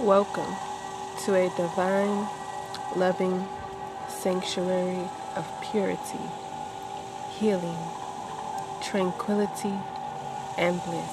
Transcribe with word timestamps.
Welcome 0.00 0.54
to 1.24 1.34
a 1.34 1.48
divine, 1.56 2.28
loving 2.96 3.48
sanctuary 4.08 5.08
of 5.34 5.50
purity, 5.62 6.20
healing, 7.30 7.78
tranquility, 8.82 9.72
and 10.58 10.84
bliss. 10.84 11.10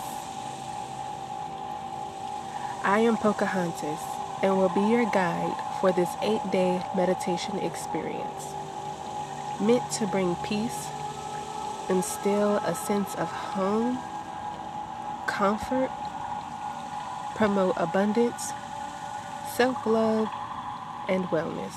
I 2.84 3.00
am 3.08 3.16
Pocahontas 3.16 4.02
and 4.42 4.58
will 4.58 4.68
be 4.68 4.82
your 4.82 5.10
guide 5.12 5.56
for 5.80 5.94
this 5.94 6.10
eight 6.22 6.42
day 6.52 6.84
meditation 6.94 7.60
experience, 7.60 8.54
meant 9.62 9.90
to 9.92 10.08
bring 10.08 10.36
peace, 10.44 10.90
instill 11.88 12.58
a 12.58 12.76
sense 12.76 13.16
of 13.16 13.32
home, 13.32 13.98
comfort, 15.26 15.90
promote 17.34 17.76
abundance 17.78 18.52
self 19.56 19.86
love, 19.86 20.28
and 21.08 21.26
wellness. 21.26 21.74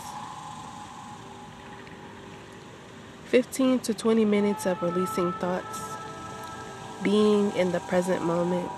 15 3.27 3.81
to 3.81 3.93
20 3.93 4.25
minutes 4.25 4.65
of 4.65 4.81
releasing 4.83 5.33
thoughts, 5.35 5.81
being 7.03 7.53
in 7.53 7.73
the 7.73 7.81
present 7.81 8.25
moment, 8.25 8.71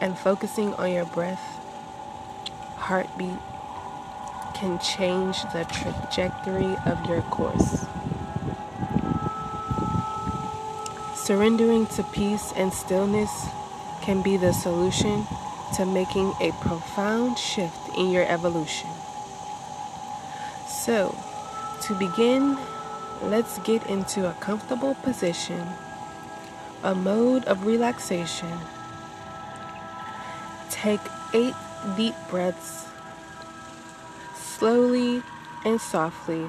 and 0.00 0.18
focusing 0.18 0.74
on 0.74 0.90
your 0.90 1.04
breath, 1.06 1.40
heartbeat, 2.76 3.38
can 4.54 4.80
change 4.80 5.42
the 5.52 5.64
trajectory 5.70 6.76
of 6.86 7.04
your 7.08 7.22
course. 7.22 7.86
Surrendering 11.14 11.86
to 11.86 12.02
peace 12.02 12.52
and 12.56 12.72
stillness 12.72 13.46
can 14.02 14.22
be 14.22 14.36
the 14.36 14.52
solution 14.52 15.24
to 15.76 15.84
making 15.86 16.32
a 16.40 16.50
profound 16.60 17.38
shift 17.38 17.77
in 17.98 18.10
your 18.10 18.24
evolution. 18.24 18.88
So, 20.66 21.14
to 21.82 21.94
begin, 21.94 22.56
let's 23.22 23.58
get 23.58 23.86
into 23.86 24.28
a 24.28 24.32
comfortable 24.34 24.94
position, 24.94 25.66
a 26.82 26.94
mode 26.94 27.44
of 27.44 27.66
relaxation. 27.66 28.56
Take 30.70 31.00
eight 31.34 31.54
deep 31.96 32.14
breaths, 32.30 32.86
slowly 34.34 35.22
and 35.64 35.80
softly, 35.80 36.46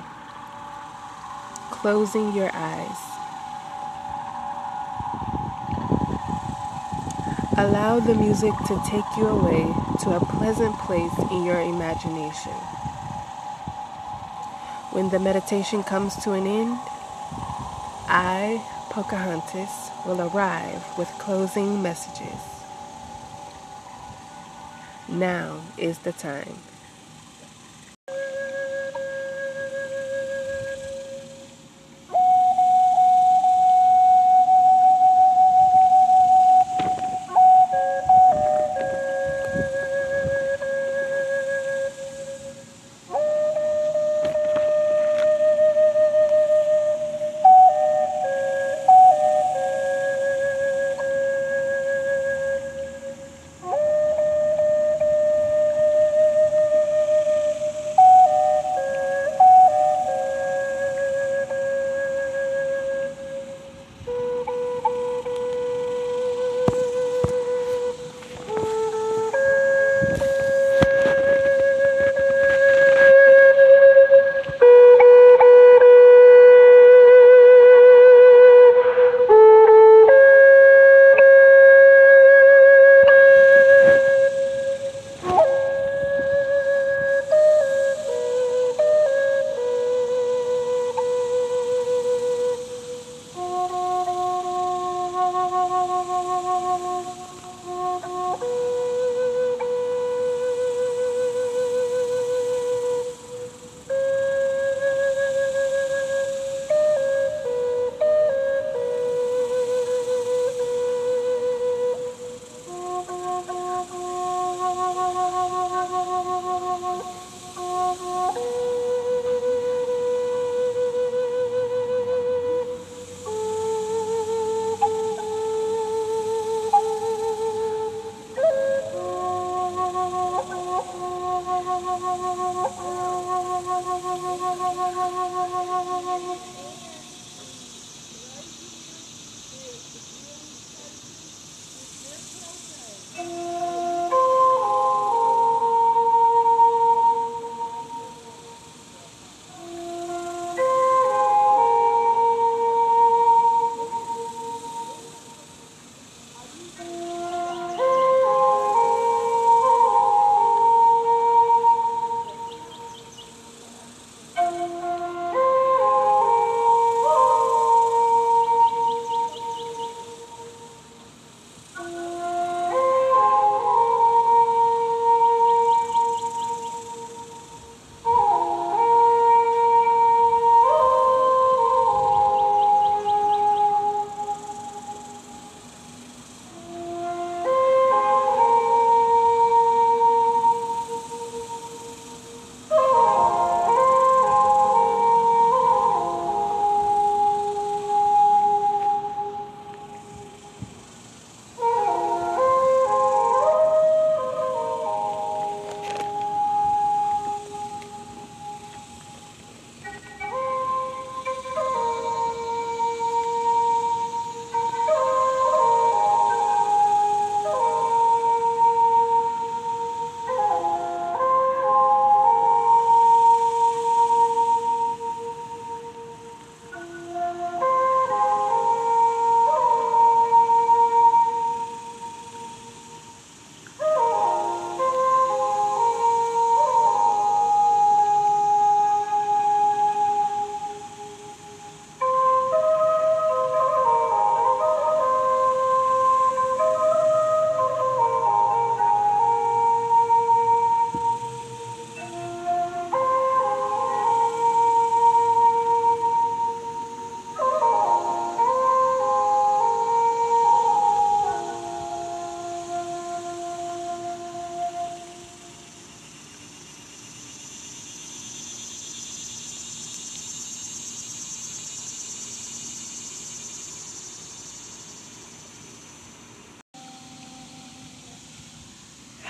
closing 1.72 2.34
your 2.34 2.52
eyes. 2.54 3.09
Allow 7.60 8.00
the 8.00 8.16
music 8.16 8.54
to 8.68 8.82
take 8.88 9.04
you 9.18 9.28
away 9.28 9.64
to 10.04 10.12
a 10.12 10.26
pleasant 10.38 10.74
place 10.80 11.12
in 11.30 11.44
your 11.44 11.60
imagination. 11.60 12.54
When 14.94 15.10
the 15.10 15.20
meditation 15.20 15.84
comes 15.84 16.16
to 16.24 16.32
an 16.32 16.48
end, 16.48 16.80
I, 18.08 18.64
Pocahontas, 18.92 19.92
will 20.06 20.22
arrive 20.22 20.98
with 20.98 21.10
closing 21.20 21.82
messages. 21.82 22.40
Now 25.10 25.60
is 25.78 25.98
the 25.98 26.14
time. 26.14 26.60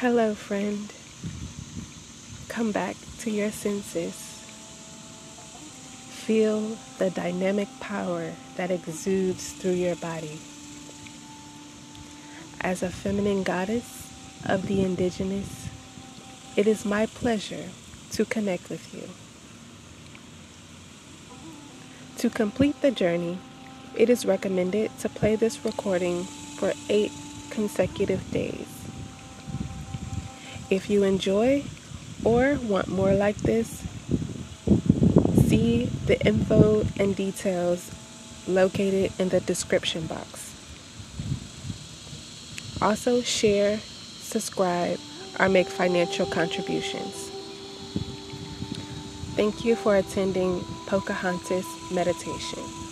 Hello, 0.01 0.33
friend. 0.33 0.93
Come 2.47 2.71
back 2.71 2.95
to 3.17 3.29
your 3.29 3.51
senses. 3.51 4.15
Feel 6.23 6.77
the 6.99 7.09
dynamic 7.09 7.67
power 7.81 8.31
that 8.55 8.71
exudes 8.71 9.51
through 9.51 9.73
your 9.73 9.97
body. 9.97 10.39
As 12.61 12.81
a 12.81 12.89
feminine 12.89 13.43
goddess 13.43 14.07
of 14.45 14.67
the 14.67 14.85
indigenous, 14.85 15.67
it 16.55 16.65
is 16.65 16.85
my 16.85 17.05
pleasure 17.05 17.65
to 18.11 18.23
connect 18.23 18.69
with 18.69 18.93
you. 18.93 19.03
To 22.19 22.29
complete 22.29 22.81
the 22.81 22.91
journey, 22.91 23.37
it 23.97 24.09
is 24.09 24.25
recommended 24.25 24.97
to 24.99 25.09
play 25.09 25.35
this 25.35 25.65
recording 25.65 26.23
for 26.57 26.71
eight 26.87 27.11
consecutive 27.49 28.31
days. 28.31 28.78
If 30.69 30.89
you 30.89 31.03
enjoy 31.03 31.63
or 32.23 32.59
want 32.63 32.87
more 32.87 33.13
like 33.13 33.37
this, 33.37 33.83
see 35.47 35.85
the 36.05 36.23
info 36.25 36.85
and 36.97 37.15
details 37.15 37.91
located 38.47 39.11
in 39.19 39.29
the 39.29 39.39
description 39.39 40.05
box. 40.05 40.53
Also, 42.81 43.21
share, 43.21 43.79
subscribe, 43.79 44.99
or 45.39 45.49
make 45.49 45.67
financial 45.67 46.25
contributions. 46.25 47.29
Thank 49.35 49.65
you 49.65 49.75
for 49.75 49.95
attending 49.95 50.61
Pocahontas 50.85 51.65
Meditation. 51.91 52.88